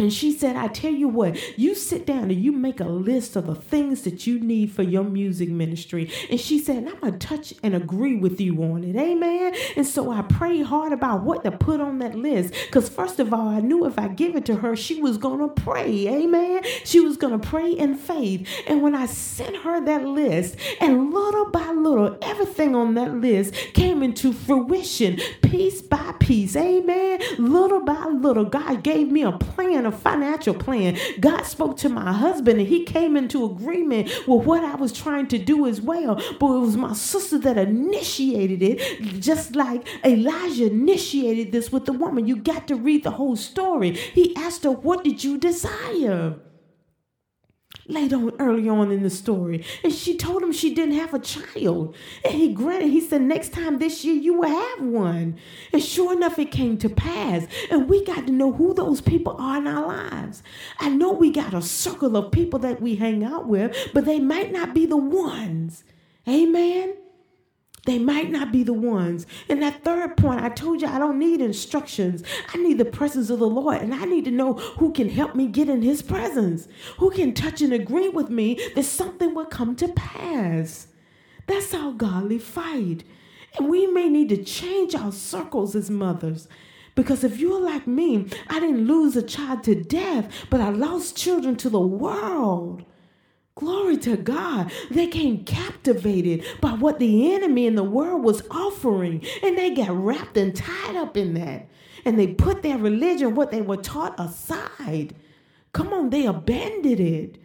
And 0.00 0.12
she 0.12 0.30
said, 0.30 0.54
I 0.54 0.68
tell 0.68 0.92
you 0.92 1.08
what, 1.08 1.36
you 1.58 1.74
sit 1.74 2.06
down 2.06 2.30
and 2.30 2.40
you 2.40 2.52
make 2.52 2.78
a 2.78 2.84
list 2.84 3.34
of 3.34 3.48
the 3.48 3.56
things 3.56 4.02
that 4.02 4.28
you 4.28 4.38
need 4.38 4.70
for 4.70 4.84
your 4.84 5.02
music 5.02 5.48
ministry. 5.48 6.08
And 6.30 6.38
she 6.38 6.60
said, 6.60 6.86
I'm 6.86 7.00
going 7.00 7.18
to 7.18 7.26
touch 7.26 7.52
and 7.64 7.74
agree 7.74 8.14
with 8.14 8.40
you 8.40 8.62
on 8.62 8.84
it. 8.84 8.94
Amen. 8.94 9.56
And 9.74 9.84
so 9.84 10.12
I 10.12 10.22
prayed 10.22 10.66
hard 10.66 10.92
about 10.92 11.24
what 11.24 11.42
to 11.42 11.50
put 11.50 11.80
on 11.80 11.98
that 11.98 12.14
list. 12.14 12.54
Because, 12.66 12.88
first 12.88 13.18
of 13.18 13.34
all, 13.34 13.48
I 13.48 13.58
knew 13.58 13.86
if 13.86 13.98
I 13.98 14.06
give 14.06 14.36
it 14.36 14.46
to 14.46 14.54
her, 14.54 14.76
she 14.76 15.02
was 15.02 15.18
going 15.18 15.40
to 15.40 15.48
pray. 15.62 16.06
Amen. 16.06 16.62
She 16.84 17.00
was 17.00 17.16
going 17.16 17.40
to 17.40 17.44
pray 17.48 17.72
in 17.72 17.96
faith. 17.96 18.48
And 18.68 18.82
when 18.82 18.94
I 18.94 19.06
sent 19.06 19.56
her 19.56 19.84
that 19.84 20.04
list, 20.04 20.54
and 20.80 21.12
little 21.12 21.50
by 21.50 21.72
little, 21.72 22.16
everything 22.22 22.76
on 22.76 22.94
that 22.94 23.14
list 23.16 23.52
came 23.74 24.04
into 24.04 24.32
fruition, 24.32 25.18
piece 25.42 25.82
by 25.82 26.14
piece. 26.20 26.54
Amen. 26.54 27.20
Little 27.36 27.80
by 27.80 28.06
little, 28.06 28.44
God 28.44 28.84
gave 28.84 29.10
me 29.10 29.22
a 29.22 29.32
plan 29.32 29.87
a 29.88 29.92
financial 29.92 30.54
plan. 30.54 30.96
God 31.20 31.42
spoke 31.42 31.76
to 31.78 31.88
my 31.88 32.12
husband 32.12 32.60
and 32.60 32.68
he 32.68 32.84
came 32.84 33.16
into 33.16 33.44
agreement 33.44 34.08
with 34.26 34.46
what 34.46 34.64
I 34.64 34.76
was 34.76 34.92
trying 34.92 35.26
to 35.28 35.38
do 35.38 35.66
as 35.66 35.80
well. 35.80 36.16
But 36.38 36.54
it 36.54 36.60
was 36.60 36.76
my 36.76 36.92
sister 36.92 37.38
that 37.38 37.58
initiated 37.58 38.62
it, 38.62 39.20
just 39.20 39.56
like 39.56 39.86
Elijah 40.04 40.66
initiated 40.66 41.52
this 41.52 41.72
with 41.72 41.86
the 41.86 41.92
woman. 41.92 42.26
You 42.26 42.36
got 42.36 42.68
to 42.68 42.76
read 42.76 43.04
the 43.04 43.12
whole 43.12 43.36
story. 43.36 43.92
He 43.92 44.34
asked 44.36 44.64
her, 44.64 44.70
What 44.70 45.04
did 45.04 45.24
you 45.24 45.38
desire? 45.38 46.36
Later 47.88 48.16
on 48.16 48.32
early 48.38 48.68
on 48.68 48.92
in 48.92 49.02
the 49.02 49.10
story. 49.10 49.64
And 49.82 49.92
she 49.92 50.16
told 50.16 50.42
him 50.42 50.52
she 50.52 50.74
didn't 50.74 50.94
have 50.94 51.14
a 51.14 51.18
child. 51.18 51.96
And 52.24 52.34
he 52.34 52.52
granted, 52.52 52.90
he 52.90 53.00
said, 53.00 53.22
next 53.22 53.52
time 53.52 53.78
this 53.78 54.04
year 54.04 54.14
you 54.14 54.34
will 54.34 54.48
have 54.48 54.80
one. 54.82 55.38
And 55.72 55.82
sure 55.82 56.12
enough, 56.12 56.38
it 56.38 56.50
came 56.50 56.76
to 56.78 56.88
pass. 56.88 57.46
And 57.70 57.88
we 57.88 58.04
got 58.04 58.26
to 58.26 58.32
know 58.32 58.52
who 58.52 58.74
those 58.74 59.00
people 59.00 59.36
are 59.38 59.58
in 59.58 59.66
our 59.66 59.86
lives. 59.86 60.42
I 60.78 60.90
know 60.90 61.12
we 61.12 61.30
got 61.30 61.54
a 61.54 61.62
circle 61.62 62.16
of 62.16 62.30
people 62.30 62.58
that 62.60 62.80
we 62.80 62.96
hang 62.96 63.24
out 63.24 63.48
with, 63.48 63.76
but 63.92 64.04
they 64.04 64.20
might 64.20 64.52
not 64.52 64.74
be 64.74 64.86
the 64.86 64.96
ones. 64.96 65.84
Amen. 66.28 66.94
They 67.88 67.98
might 67.98 68.30
not 68.30 68.52
be 68.52 68.62
the 68.62 68.74
ones. 68.74 69.26
And 69.48 69.62
that 69.62 69.82
third 69.82 70.18
point, 70.18 70.42
I 70.42 70.50
told 70.50 70.82
you 70.82 70.88
I 70.88 70.98
don't 70.98 71.18
need 71.18 71.40
instructions. 71.40 72.22
I 72.52 72.58
need 72.58 72.76
the 72.76 72.84
presence 72.84 73.30
of 73.30 73.38
the 73.38 73.48
Lord. 73.48 73.80
And 73.80 73.94
I 73.94 74.04
need 74.04 74.26
to 74.26 74.30
know 74.30 74.52
who 74.52 74.92
can 74.92 75.08
help 75.08 75.34
me 75.34 75.46
get 75.46 75.70
in 75.70 75.80
his 75.80 76.02
presence, 76.02 76.68
who 76.98 77.10
can 77.10 77.32
touch 77.32 77.62
and 77.62 77.72
agree 77.72 78.10
with 78.10 78.28
me 78.28 78.60
that 78.74 78.82
something 78.82 79.34
will 79.34 79.46
come 79.46 79.74
to 79.76 79.88
pass. 79.88 80.88
That's 81.46 81.72
our 81.72 81.92
godly 81.92 82.38
fight. 82.38 83.04
And 83.56 83.70
we 83.70 83.86
may 83.86 84.10
need 84.10 84.28
to 84.28 84.44
change 84.44 84.94
our 84.94 85.10
circles 85.10 85.74
as 85.74 85.88
mothers. 85.88 86.46
Because 86.94 87.24
if 87.24 87.38
you're 87.40 87.58
like 87.58 87.86
me, 87.86 88.26
I 88.48 88.60
didn't 88.60 88.86
lose 88.86 89.16
a 89.16 89.22
child 89.22 89.64
to 89.64 89.74
death, 89.74 90.30
but 90.50 90.60
I 90.60 90.68
lost 90.68 91.16
children 91.16 91.56
to 91.56 91.70
the 91.70 91.80
world. 91.80 92.84
Glory 93.58 93.96
to 93.96 94.16
God. 94.16 94.70
They 94.88 95.08
came 95.08 95.42
captivated 95.44 96.44
by 96.60 96.70
what 96.74 97.00
the 97.00 97.34
enemy 97.34 97.66
in 97.66 97.74
the 97.74 97.82
world 97.82 98.22
was 98.22 98.40
offering, 98.52 99.24
and 99.42 99.58
they 99.58 99.74
got 99.74 99.90
wrapped 99.90 100.36
and 100.36 100.54
tied 100.54 100.94
up 100.94 101.16
in 101.16 101.34
that. 101.34 101.68
And 102.04 102.16
they 102.16 102.28
put 102.28 102.62
their 102.62 102.78
religion, 102.78 103.34
what 103.34 103.50
they 103.50 103.60
were 103.60 103.76
taught, 103.76 104.14
aside. 104.16 105.16
Come 105.72 105.92
on, 105.92 106.10
they 106.10 106.24
abandoned 106.24 107.00
it. 107.00 107.38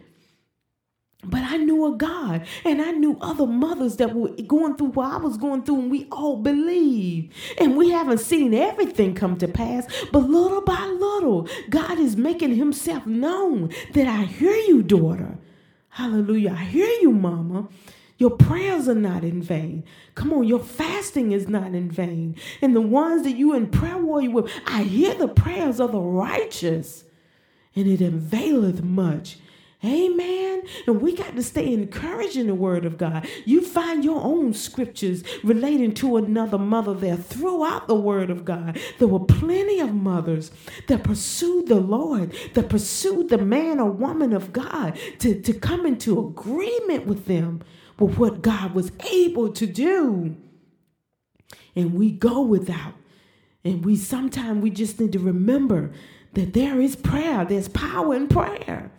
But 1.24 1.42
I 1.42 1.56
knew 1.56 1.84
a 1.92 1.96
God, 1.96 2.46
and 2.64 2.80
I 2.80 2.92
knew 2.92 3.18
other 3.20 3.48
mothers 3.48 3.96
that 3.96 4.14
were 4.14 4.28
going 4.46 4.76
through 4.76 4.90
what 4.90 5.14
I 5.14 5.16
was 5.16 5.36
going 5.36 5.64
through, 5.64 5.80
and 5.80 5.90
we 5.90 6.06
all 6.12 6.36
believe. 6.36 7.34
And 7.58 7.76
we 7.76 7.90
haven't 7.90 8.18
seen 8.18 8.54
everything 8.54 9.16
come 9.16 9.36
to 9.38 9.48
pass, 9.48 9.88
but 10.12 10.20
little 10.20 10.60
by 10.60 10.86
little, 10.86 11.48
God 11.70 11.98
is 11.98 12.16
making 12.16 12.54
Himself 12.54 13.04
known 13.04 13.70
that 13.94 14.06
I 14.06 14.26
hear 14.26 14.54
you, 14.54 14.80
daughter. 14.84 15.38
Hallelujah. 15.94 16.56
I 16.58 16.64
hear 16.64 16.88
you, 17.02 17.12
mama. 17.12 17.68
Your 18.18 18.30
prayers 18.30 18.88
are 18.88 18.96
not 18.96 19.22
in 19.22 19.40
vain. 19.40 19.84
Come 20.16 20.32
on, 20.32 20.42
your 20.42 20.58
fasting 20.58 21.30
is 21.30 21.46
not 21.46 21.72
in 21.72 21.88
vain. 21.88 22.34
And 22.60 22.74
the 22.74 22.80
ones 22.80 23.22
that 23.22 23.36
you 23.36 23.54
in 23.54 23.68
prayer 23.68 23.98
warrior 23.98 24.30
with, 24.30 24.50
I 24.66 24.82
hear 24.82 25.14
the 25.14 25.28
prayers 25.28 25.78
of 25.78 25.92
the 25.92 26.00
righteous, 26.00 27.04
and 27.76 27.86
it 27.86 28.00
availeth 28.00 28.82
much. 28.82 29.36
Amen. 29.84 30.62
And 30.86 31.02
we 31.02 31.14
got 31.14 31.36
to 31.36 31.42
stay 31.42 31.72
encouraged 31.72 32.36
in 32.36 32.46
the 32.46 32.54
word 32.54 32.86
of 32.86 32.96
God. 32.96 33.28
You 33.44 33.60
find 33.60 34.02
your 34.02 34.22
own 34.22 34.54
scriptures 34.54 35.22
relating 35.42 35.92
to 35.94 36.16
another 36.16 36.58
mother 36.58 36.94
there 36.94 37.16
throughout 37.16 37.86
the 37.86 37.94
word 37.94 38.30
of 38.30 38.44
God. 38.44 38.78
There 38.98 39.08
were 39.08 39.20
plenty 39.20 39.80
of 39.80 39.94
mothers 39.94 40.50
that 40.88 41.04
pursued 41.04 41.66
the 41.66 41.80
Lord, 41.80 42.34
that 42.54 42.70
pursued 42.70 43.28
the 43.28 43.38
man 43.38 43.78
or 43.78 43.90
woman 43.90 44.32
of 44.32 44.52
God 44.52 44.98
to, 45.18 45.38
to 45.40 45.52
come 45.52 45.84
into 45.84 46.18
agreement 46.18 47.06
with 47.06 47.26
them 47.26 47.60
with 47.98 48.16
what 48.16 48.42
God 48.42 48.74
was 48.74 48.90
able 49.12 49.52
to 49.52 49.66
do. 49.66 50.36
And 51.76 51.94
we 51.94 52.10
go 52.10 52.40
without. 52.40 52.94
And 53.64 53.84
we 53.84 53.96
sometimes 53.96 54.62
we 54.62 54.70
just 54.70 54.98
need 55.00 55.12
to 55.12 55.18
remember 55.18 55.92
that 56.34 56.52
there 56.52 56.80
is 56.80 56.96
prayer, 56.96 57.44
there's 57.44 57.68
power 57.68 58.14
in 58.14 58.28
prayer. 58.28 58.90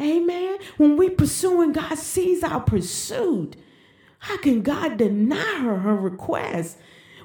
Amen. 0.00 0.58
When 0.76 0.96
we 0.96 1.08
pursue 1.10 1.62
and 1.62 1.74
God 1.74 1.96
sees 1.96 2.42
our 2.42 2.60
pursuit, 2.60 3.56
how 4.20 4.36
can 4.38 4.62
God 4.62 4.98
deny 4.98 5.60
her 5.60 5.78
her 5.78 5.96
request 5.96 6.78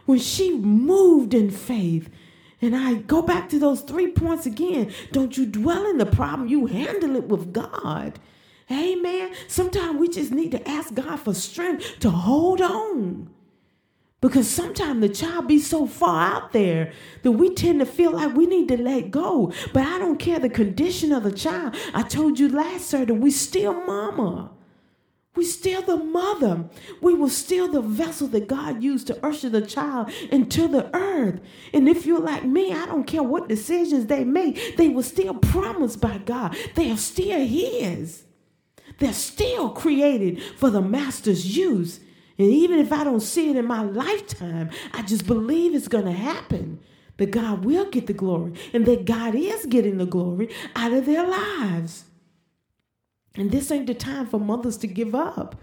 when 0.06 0.20
she 0.20 0.56
moved 0.56 1.34
in 1.34 1.52
faith? 1.52 2.10
And 2.62 2.76
I 2.76 2.96
go 2.96 3.22
back 3.22 3.50
to 3.50 3.60
those 3.60 3.82
three 3.82 4.12
points 4.12 4.46
again. 4.46 4.94
Don't 5.12 5.36
you 5.36 5.46
dwell 5.46 5.90
in 5.90 5.98
the 5.98 6.06
problem, 6.06 6.48
you 6.48 6.68
handle 6.68 7.16
it 7.16 7.28
with 7.28 7.52
God. 7.52 8.20
Amen. 8.70 9.34
Sometimes 9.48 10.00
we 10.00 10.08
just 10.08 10.32
need 10.32 10.52
to 10.52 10.70
ask 10.70 10.94
God 10.94 11.20
for 11.20 11.34
strength 11.34 12.00
to 12.00 12.10
hold 12.10 12.62
on. 12.62 13.30
Because 14.22 14.48
sometimes 14.48 15.02
the 15.02 15.10
child 15.10 15.48
be 15.48 15.58
so 15.58 15.88
far 15.88 16.36
out 16.36 16.54
there 16.54 16.94
that 17.24 17.32
we 17.32 17.54
tend 17.56 17.80
to 17.80 17.88
feel 17.88 18.12
like 18.12 18.36
we 18.36 18.46
need 18.46 18.68
to 18.68 18.78
let 18.78 19.10
go. 19.10 19.52
But 19.74 19.88
I 19.88 19.98
don't 19.98 20.20
care 20.20 20.38
the 20.38 20.50
condition 20.50 21.12
of 21.12 21.24
the 21.24 21.32
child. 21.32 21.76
I 21.94 22.04
told 22.04 22.40
you 22.40 22.48
last 22.48 22.86
Saturday, 22.86 23.14
we 23.14 23.32
still 23.32 23.74
mama. 23.74 24.52
We 25.36 25.46
still 25.46 25.82
the 25.82 25.98
mother. 25.98 26.66
We 27.02 27.16
were 27.16 27.30
still 27.30 27.68
the 27.72 27.82
vessel 27.82 28.28
that 28.28 28.48
God 28.48 28.84
used 28.84 29.08
to 29.08 29.26
usher 29.26 29.50
the 29.50 29.62
child 29.62 30.12
into 30.30 30.68
the 30.68 30.96
earth. 30.96 31.40
And 31.74 31.90
if 31.90 32.06
you're 32.06 32.20
like 32.20 32.44
me, 32.44 32.74
I 32.74 32.86
don't 32.86 33.08
care 33.08 33.24
what 33.24 33.48
decisions 33.48 34.06
they 34.06 34.24
make, 34.24 34.78
they 34.78 34.90
were 34.90 35.04
still 35.04 35.34
promised 35.34 36.00
by 36.00 36.20
God. 36.20 36.56
They 36.76 36.92
are 36.92 36.98
still 36.98 37.40
His. 37.40 38.26
They're 39.00 39.14
still 39.14 39.70
created 39.70 40.44
for 40.58 40.70
the 40.70 40.82
Master's 40.82 41.58
use. 41.58 42.02
And 42.38 42.48
even 42.48 42.80
if 42.80 42.92
I 42.92 43.04
don't 43.04 43.20
see 43.22 43.50
it 43.50 43.56
in 43.56 43.66
my 43.66 43.84
lifetime, 43.84 44.70
I 44.94 45.02
just 45.04 45.28
believe 45.28 45.76
it's 45.76 45.88
going 45.88 46.06
to 46.06 46.12
happen. 46.12 46.80
That 47.18 47.32
God 47.32 47.66
will 47.66 47.86
get 47.86 48.08
the 48.08 48.14
glory 48.14 48.54
and 48.74 48.86
that 48.88 49.06
God 49.06 49.36
is 49.36 49.68
getting 49.68 49.98
the 49.98 50.08
glory 50.08 50.50
out 50.76 50.92
of 50.92 51.06
their 51.06 51.28
lives. 51.28 52.06
And 53.36 53.52
this 53.52 53.70
ain't 53.72 53.86
the 53.86 53.94
time 53.94 54.26
for 54.26 54.40
mothers 54.40 54.78
to 54.78 54.88
give 54.88 55.14
up. 55.14 55.56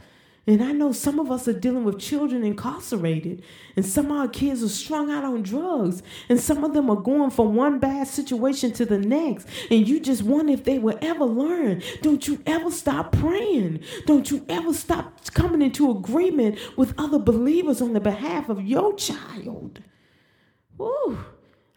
And 0.48 0.64
I 0.64 0.72
know 0.72 0.92
some 0.92 1.18
of 1.18 1.30
us 1.30 1.46
are 1.46 1.52
dealing 1.52 1.84
with 1.84 1.98
children 1.98 2.42
incarcerated, 2.42 3.42
and 3.76 3.84
some 3.84 4.06
of 4.06 4.12
our 4.12 4.28
kids 4.28 4.62
are 4.62 4.68
strung 4.70 5.10
out 5.10 5.22
on 5.22 5.42
drugs, 5.42 6.02
and 6.30 6.40
some 6.40 6.64
of 6.64 6.72
them 6.72 6.88
are 6.88 6.96
going 6.96 7.28
from 7.28 7.54
one 7.54 7.78
bad 7.78 8.08
situation 8.08 8.72
to 8.72 8.86
the 8.86 8.96
next. 8.96 9.46
And 9.70 9.86
you 9.86 10.00
just 10.00 10.22
wonder 10.22 10.54
if 10.54 10.64
they 10.64 10.78
will 10.78 10.98
ever 11.02 11.26
learn. 11.26 11.82
Don't 12.00 12.26
you 12.26 12.42
ever 12.46 12.70
stop 12.70 13.12
praying. 13.12 13.80
Don't 14.06 14.30
you 14.30 14.46
ever 14.48 14.72
stop 14.72 15.22
coming 15.34 15.60
into 15.60 15.90
agreement 15.90 16.58
with 16.78 16.94
other 16.98 17.18
believers 17.18 17.82
on 17.82 17.92
the 17.92 18.00
behalf 18.00 18.48
of 18.48 18.62
your 18.62 18.94
child. 18.94 19.82
Ooh, 20.80 21.18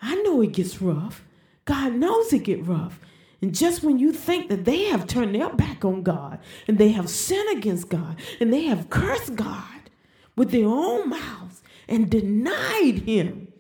I 0.02 0.16
know 0.22 0.42
it 0.42 0.54
gets 0.54 0.82
rough. 0.82 1.26
God 1.66 1.96
knows 1.96 2.32
it 2.32 2.46
get 2.46 2.66
rough. 2.66 3.02
And 3.42 3.56
just 3.56 3.82
when 3.82 3.98
you 3.98 4.14
think 4.14 4.50
that 4.50 4.66
they 4.66 4.86
have 4.86 5.08
turned 5.08 5.34
their 5.34 5.50
back 5.50 5.84
on 5.84 6.04
God 6.04 6.40
and 6.68 6.78
they 6.78 6.90
have 6.90 7.10
sinned 7.10 7.58
against 7.58 7.90
God 7.90 8.18
and 8.40 8.54
they 8.54 8.66
have 8.66 8.90
cursed 8.90 9.36
God 9.36 9.90
with 10.36 10.52
their 10.52 10.68
own 10.68 11.10
mouths 11.10 11.64
and 11.88 12.10
denied 12.10 13.04
Him, 13.06 13.52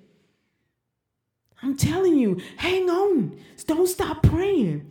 I'm 1.63 1.75
telling 1.77 2.17
you, 2.17 2.39
hang 2.57 2.89
on. 2.89 3.39
Don't 3.65 3.87
stop 3.87 4.23
praying. 4.23 4.87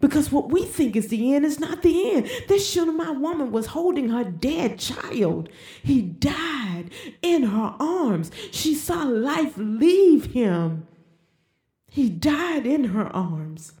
Because 0.00 0.32
what 0.32 0.50
we 0.50 0.64
think 0.64 0.96
is 0.96 1.08
the 1.08 1.34
end 1.34 1.44
is 1.44 1.60
not 1.60 1.82
the 1.82 2.12
end. 2.12 2.30
This 2.48 2.68
Shunammite 2.68 3.20
woman 3.20 3.52
was 3.52 3.66
holding 3.66 4.08
her 4.08 4.24
dead 4.24 4.78
child. 4.78 5.48
He 5.82 6.00
died 6.00 6.90
in 7.22 7.44
her 7.44 7.74
arms. 7.78 8.30
She 8.50 8.74
saw 8.74 9.02
life 9.04 9.54
leave 9.56 10.32
him. 10.32 10.86
He 11.86 12.08
died 12.08 12.66
in 12.66 12.84
her 12.84 13.14
arms. 13.14 13.74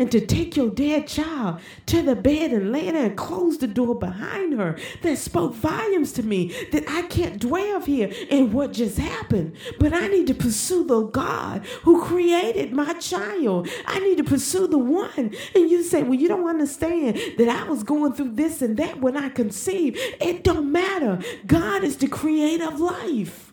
And 0.00 0.10
to 0.10 0.20
take 0.20 0.56
your 0.56 0.70
dead 0.70 1.06
child 1.06 1.60
to 1.86 2.00
the 2.00 2.16
bed 2.16 2.52
and 2.52 2.72
lay 2.72 2.90
there 2.90 3.04
and 3.04 3.16
close 3.16 3.58
the 3.58 3.68
door 3.68 3.94
behind 3.94 4.54
her 4.58 4.76
that 5.02 5.18
spoke 5.18 5.54
volumes 5.54 6.12
to 6.14 6.22
me 6.22 6.48
that 6.72 6.84
I 6.88 7.02
can't 7.02 7.38
dwell 7.38 7.80
here 7.80 8.10
in 8.30 8.50
what 8.50 8.72
just 8.72 8.98
happened. 8.98 9.54
But 9.78 9.92
I 9.92 10.08
need 10.08 10.26
to 10.28 10.34
pursue 10.34 10.84
the 10.84 11.02
God 11.02 11.66
who 11.82 12.02
created 12.02 12.72
my 12.72 12.94
child. 12.94 13.68
I 13.86 14.00
need 14.00 14.16
to 14.16 14.24
pursue 14.24 14.66
the 14.66 14.78
one. 14.78 15.34
And 15.54 15.70
you 15.70 15.82
say, 15.82 16.02
well, 16.02 16.18
you 16.18 16.28
don't 16.28 16.48
understand 16.48 17.20
that 17.36 17.48
I 17.48 17.68
was 17.68 17.82
going 17.82 18.14
through 18.14 18.32
this 18.32 18.62
and 18.62 18.78
that 18.78 19.00
when 19.00 19.18
I 19.18 19.28
conceived. 19.28 19.98
It 20.20 20.42
don't 20.44 20.72
matter. 20.72 21.20
God 21.46 21.84
is 21.84 21.98
the 21.98 22.08
creator 22.08 22.68
of 22.68 22.80
life. 22.80 23.49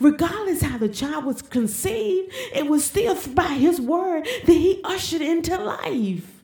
Regardless 0.00 0.62
how 0.62 0.78
the 0.78 0.88
child 0.88 1.24
was 1.24 1.42
conceived, 1.42 2.32
it 2.54 2.66
was 2.66 2.84
still 2.84 3.16
by 3.34 3.54
his 3.54 3.80
word 3.80 4.24
that 4.24 4.52
he 4.52 4.80
ushered 4.84 5.22
into 5.22 5.56
life. 5.56 6.36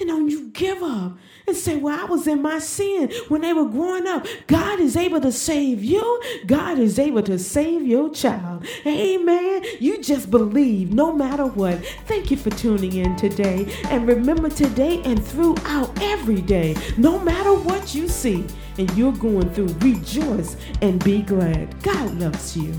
And 0.00 0.08
don't 0.08 0.30
you 0.30 0.48
give 0.48 0.82
up 0.82 1.18
and 1.46 1.54
say, 1.54 1.76
Well, 1.76 1.98
I 2.00 2.04
was 2.04 2.26
in 2.26 2.40
my 2.40 2.58
sin 2.58 3.12
when 3.28 3.42
they 3.42 3.52
were 3.52 3.66
growing 3.66 4.06
up. 4.06 4.26
God 4.46 4.80
is 4.80 4.96
able 4.96 5.20
to 5.20 5.30
save 5.30 5.84
you. 5.84 6.22
God 6.46 6.78
is 6.78 6.98
able 6.98 7.22
to 7.24 7.38
save 7.38 7.86
your 7.86 8.10
child. 8.10 8.66
Amen. 8.86 9.62
You 9.78 10.02
just 10.02 10.30
believe 10.30 10.92
no 10.94 11.12
matter 11.12 11.44
what. 11.44 11.84
Thank 12.06 12.30
you 12.30 12.38
for 12.38 12.48
tuning 12.50 12.94
in 12.94 13.14
today. 13.16 13.70
And 13.90 14.08
remember 14.08 14.48
today 14.48 15.02
and 15.04 15.22
throughout 15.22 15.90
every 16.02 16.40
day, 16.40 16.76
no 16.96 17.18
matter 17.18 17.52
what 17.52 17.94
you 17.94 18.08
see 18.08 18.46
and 18.78 18.90
you're 18.96 19.12
going 19.12 19.50
through, 19.50 19.74
rejoice 19.80 20.56
and 20.82 21.02
be 21.04 21.22
glad. 21.22 21.82
God 21.82 22.14
loves 22.18 22.56
you. 22.56 22.72